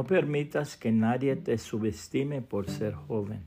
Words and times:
No 0.00 0.06
permitas 0.06 0.78
que 0.78 0.92
nadie 0.92 1.36
te 1.36 1.58
subestime 1.58 2.40
por 2.40 2.70
ser 2.70 2.94
joven. 2.94 3.44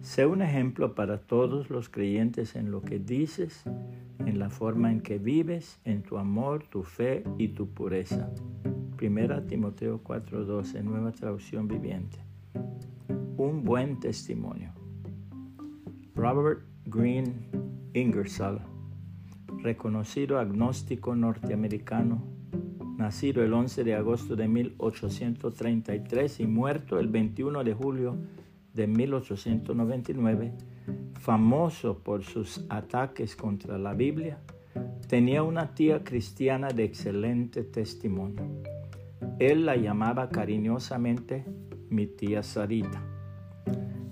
Sé 0.00 0.26
un 0.26 0.42
ejemplo 0.42 0.96
para 0.96 1.18
todos 1.18 1.70
los 1.70 1.88
creyentes 1.88 2.56
en 2.56 2.72
lo 2.72 2.82
que 2.82 2.98
dices, 2.98 3.62
en 4.18 4.40
la 4.40 4.50
forma 4.50 4.90
en 4.90 5.00
que 5.00 5.18
vives, 5.18 5.80
en 5.84 6.02
tu 6.02 6.18
amor, 6.18 6.64
tu 6.64 6.82
fe 6.82 7.22
y 7.38 7.50
tu 7.50 7.68
pureza. 7.68 8.32
Primera 8.96 9.46
Timoteo 9.46 10.02
4:12, 10.02 10.82
nueva 10.82 11.12
traducción 11.12 11.68
viviente. 11.68 12.18
Un 13.36 13.62
buen 13.62 14.00
testimonio. 14.00 14.72
Robert 16.16 16.62
Green 16.86 17.46
Ingersoll, 17.94 18.58
reconocido 19.62 20.40
agnóstico 20.40 21.14
norteamericano, 21.14 22.39
nacido 23.00 23.42
el 23.42 23.54
11 23.54 23.82
de 23.82 23.94
agosto 23.94 24.36
de 24.36 24.46
1833 24.46 26.40
y 26.40 26.46
muerto 26.46 27.00
el 27.00 27.08
21 27.08 27.64
de 27.64 27.72
julio 27.72 28.18
de 28.74 28.86
1899, 28.86 30.52
famoso 31.18 31.98
por 31.98 32.22
sus 32.22 32.66
ataques 32.68 33.36
contra 33.36 33.78
la 33.78 33.94
Biblia, 33.94 34.38
tenía 35.08 35.42
una 35.42 35.74
tía 35.74 36.04
cristiana 36.04 36.68
de 36.68 36.84
excelente 36.84 37.64
testimonio. 37.64 38.42
Él 39.38 39.64
la 39.64 39.76
llamaba 39.76 40.28
cariñosamente 40.28 41.46
mi 41.88 42.06
tía 42.06 42.42
Sarita. 42.42 43.02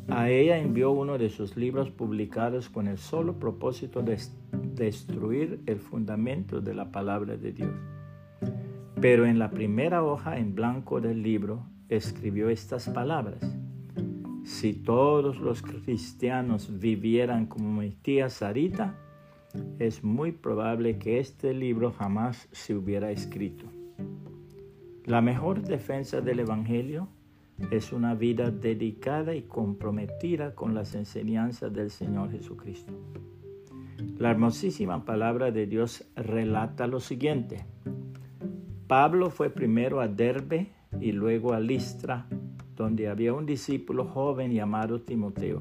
A 0.08 0.30
ella 0.30 0.56
envió 0.56 0.92
uno 0.92 1.18
de 1.18 1.28
sus 1.28 1.58
libros 1.58 1.90
publicados 1.90 2.70
con 2.70 2.88
el 2.88 2.96
solo 2.96 3.38
propósito 3.38 4.00
de 4.02 4.18
destruir 4.74 5.60
el 5.66 5.78
fundamento 5.78 6.62
de 6.62 6.72
la 6.72 6.90
palabra 6.90 7.36
de 7.36 7.52
Dios. 7.52 7.97
Pero 9.00 9.26
en 9.26 9.38
la 9.38 9.50
primera 9.50 10.02
hoja 10.02 10.38
en 10.38 10.56
blanco 10.56 11.00
del 11.00 11.22
libro 11.22 11.64
escribió 11.88 12.48
estas 12.48 12.88
palabras. 12.88 13.40
Si 14.44 14.72
todos 14.72 15.38
los 15.38 15.62
cristianos 15.62 16.80
vivieran 16.80 17.46
como 17.46 17.80
mi 17.80 17.90
tía 17.90 18.28
Sarita, 18.28 18.96
es 19.78 20.02
muy 20.02 20.32
probable 20.32 20.98
que 20.98 21.20
este 21.20 21.54
libro 21.54 21.92
jamás 21.92 22.48
se 22.50 22.74
hubiera 22.74 23.12
escrito. 23.12 23.66
La 25.04 25.20
mejor 25.20 25.62
defensa 25.62 26.20
del 26.20 26.40
Evangelio 26.40 27.08
es 27.70 27.92
una 27.92 28.14
vida 28.14 28.50
dedicada 28.50 29.34
y 29.34 29.42
comprometida 29.42 30.54
con 30.54 30.74
las 30.74 30.94
enseñanzas 30.94 31.72
del 31.72 31.90
Señor 31.90 32.32
Jesucristo. 32.32 32.92
La 34.18 34.30
hermosísima 34.30 35.04
palabra 35.04 35.50
de 35.50 35.66
Dios 35.66 36.04
relata 36.16 36.86
lo 36.86 37.00
siguiente. 37.00 37.64
Pablo 38.88 39.28
fue 39.28 39.50
primero 39.50 40.00
a 40.00 40.08
Derbe 40.08 40.68
y 40.98 41.12
luego 41.12 41.52
a 41.52 41.60
Listra, 41.60 42.26
donde 42.74 43.08
había 43.08 43.34
un 43.34 43.44
discípulo 43.44 44.06
joven 44.06 44.50
llamado 44.50 45.02
Timoteo. 45.02 45.60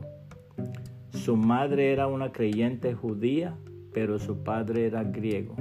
Su 1.09 1.36
madre 1.36 1.92
era 1.92 2.08
una 2.08 2.31
creyente 2.31 2.94
judía, 2.94 3.58
pero 3.94 4.17
su 4.17 4.44
padre 4.44 4.86
era 4.86 5.03
griego. 5.03 5.58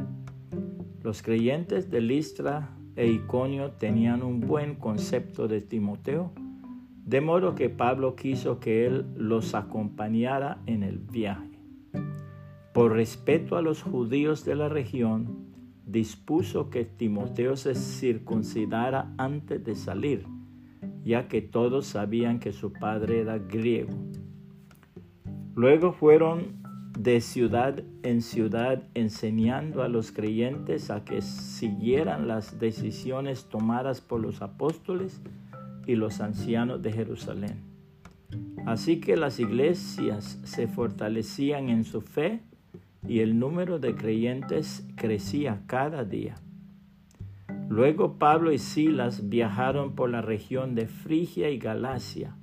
Los 1.03 1.23
creyentes 1.23 1.91
de 1.91 2.01
Listra 2.01 2.71
e 2.95 3.09
Iconio 3.09 3.73
tenían 3.73 4.23
un 4.23 4.39
buen 4.39 4.77
concepto 4.77 5.49
de 5.49 5.61
Timoteo, 5.61 6.31
de 7.05 7.21
modo 7.21 7.57
que 7.57 7.69
Pablo 7.69 8.15
quiso 8.15 8.61
que 8.61 8.87
él 8.87 9.07
los 9.17 9.57
acompañara 9.57 10.63
en 10.67 10.85
el 10.85 10.99
viaje. 10.99 11.59
Por 12.73 12.93
respeto 12.93 13.57
a 13.57 13.63
los 13.63 13.83
judíos 13.83 14.45
de 14.45 14.55
la 14.55 14.69
región, 14.69 15.46
dispuso 15.87 16.69
que 16.69 16.85
Timoteo 16.85 17.57
se 17.57 17.75
circuncidara 17.77 19.15
antes 19.17 19.65
de 19.65 19.77
salir, 19.77 20.27
ya 21.05 21.29
que 21.29 21.41
todos 21.41 21.87
sabían 21.87 22.41
que 22.41 22.53
su 22.53 22.73
padre 22.73 23.21
era 23.21 23.39
griego. 23.39 23.95
Luego 25.55 25.93
fueron 25.93 26.67
de 26.99 27.21
ciudad 27.21 27.83
en 28.03 28.21
ciudad 28.21 28.83
enseñando 28.95 29.83
a 29.83 29.89
los 29.89 30.11
creyentes 30.11 30.91
a 30.91 31.05
que 31.05 31.23
siguieran 31.23 32.27
las 32.27 32.59
decisiones 32.59 33.45
tomadas 33.45 34.01
por 34.01 34.21
los 34.21 34.43
apóstoles 34.43 35.21
y 35.87 35.95
los 35.95 36.21
ancianos 36.21 36.83
de 36.83 36.93
Jerusalén. 36.93 37.63
Así 38.67 38.99
que 39.01 39.17
las 39.17 39.39
iglesias 39.39 40.41
se 40.43 40.67
fortalecían 40.67 41.69
en 41.69 41.85
su 41.85 42.01
fe 42.01 42.41
y 43.09 43.21
el 43.21 43.39
número 43.39 43.79
de 43.79 43.95
creyentes 43.95 44.87
crecía 44.97 45.63
cada 45.67 46.05
día. 46.05 46.37
Luego 47.69 48.19
Pablo 48.19 48.53
y 48.53 48.59
Silas 48.59 49.29
viajaron 49.29 49.95
por 49.95 50.11
la 50.11 50.23
región 50.23 50.75
de 50.75 50.87
Frigia 50.87 51.51
y 51.51 51.59
Galacia, 51.59 52.37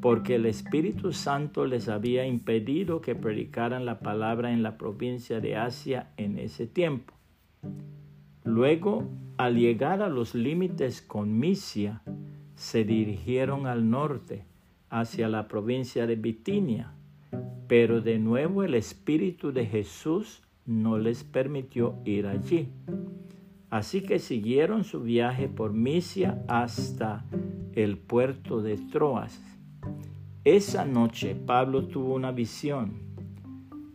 porque 0.00 0.36
el 0.36 0.46
Espíritu 0.46 1.12
Santo 1.12 1.66
les 1.66 1.88
había 1.88 2.26
impedido 2.26 3.00
que 3.00 3.14
predicaran 3.14 3.84
la 3.84 3.98
palabra 3.98 4.52
en 4.52 4.62
la 4.62 4.78
provincia 4.78 5.40
de 5.40 5.56
Asia 5.56 6.12
en 6.16 6.38
ese 6.38 6.66
tiempo. 6.66 7.14
Luego, 8.44 9.10
al 9.36 9.56
llegar 9.56 10.02
a 10.02 10.08
los 10.08 10.34
límites 10.34 11.02
con 11.02 11.38
Misia, 11.38 12.02
se 12.54 12.84
dirigieron 12.84 13.66
al 13.66 13.90
norte, 13.90 14.44
hacia 14.88 15.28
la 15.28 15.48
provincia 15.48 16.06
de 16.06 16.14
Bitinia 16.14 16.92
pero 17.68 18.00
de 18.00 18.18
nuevo 18.18 18.62
el 18.62 18.74
Espíritu 18.74 19.52
de 19.52 19.66
Jesús 19.66 20.42
no 20.64 20.98
les 20.98 21.24
permitió 21.24 21.96
ir 22.04 22.26
allí. 22.26 22.68
Así 23.70 24.02
que 24.02 24.18
siguieron 24.18 24.84
su 24.84 25.02
viaje 25.02 25.48
por 25.48 25.72
Misia 25.72 26.42
hasta 26.48 27.24
el 27.74 27.98
puerto 27.98 28.62
de 28.62 28.76
Troas. 28.76 29.40
Esa 30.44 30.84
noche 30.84 31.34
Pablo 31.34 31.86
tuvo 31.88 32.14
una 32.14 32.30
visión. 32.30 33.04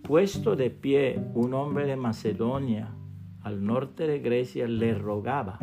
Puesto 0.03 0.55
de 0.55 0.69
pie 0.69 1.23
un 1.33 1.53
hombre 1.53 1.85
de 1.85 1.95
Macedonia, 1.95 2.93
al 3.41 3.63
norte 3.63 4.05
de 4.07 4.19
Grecia, 4.19 4.67
le 4.67 4.93
rogaba, 4.93 5.57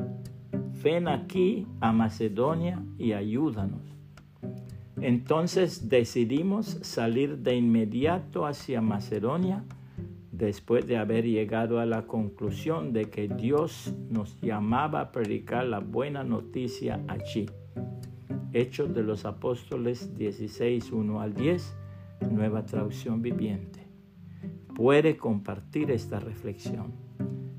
ven 0.83 1.07
aquí 1.07 1.67
a 1.81 1.93
Macedonia 1.93 2.83
y 2.97 3.13
ayúdanos. 3.13 3.98
Entonces 5.01 5.89
decidimos 5.89 6.79
salir 6.83 7.39
de 7.39 7.55
inmediato 7.57 8.47
hacia 8.47 8.81
Macedonia 8.81 9.65
después 10.33 10.87
de 10.87 10.97
haber 10.97 11.25
llegado 11.25 11.81
a 11.81 11.87
la 11.87 12.07
conclusión 12.07 12.93
de 12.93 13.07
que 13.07 13.29
Dios 13.29 13.95
nos 14.09 14.41
llamaba 14.41 15.01
a 15.01 15.13
predicar 15.13 15.67
la 15.67 15.81
buena 15.81 16.23
noticia 16.25 17.01
allí. 17.09 17.47
Hechos 18.53 18.95
de 18.95 19.03
los 19.03 19.25
Apóstoles 19.25 20.17
16, 20.17 20.93
1 20.93 21.21
al 21.21 21.35
10, 21.35 21.77
nueva 22.31 22.65
traducción 22.65 23.21
viviente. 23.21 23.81
Puede 24.75 25.17
compartir 25.17 25.91
esta 25.91 26.21
reflexión 26.21 26.93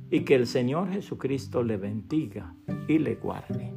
y 0.10 0.22
que 0.22 0.36
el 0.36 0.48
Señor 0.48 0.90
Jesucristo 0.90 1.64
le 1.64 1.78
bendiga 1.78 2.56
y 2.88 2.98
le 2.98 3.16
guarde. 3.16 3.74